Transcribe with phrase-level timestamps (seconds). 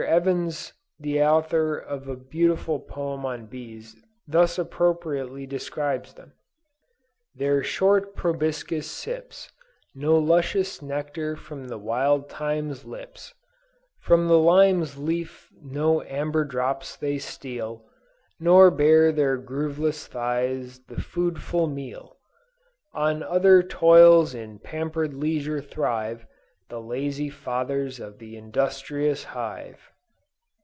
[0.01, 3.95] Evans the author of a beautiful poem on bees
[4.27, 6.33] thus appropriately describes them:
[7.35, 9.51] "Their short proboscis sips
[9.93, 13.35] No luscious nectar from the wild thyme's lips,
[13.99, 17.85] From the lime's leaf no amber drops they steal,
[18.39, 22.17] Nor bear their grooveless thighs the foodful meal:
[22.91, 26.25] On other's toils in pamper'd leisure thrive
[26.69, 29.89] The lazy fathers of the industrious hive."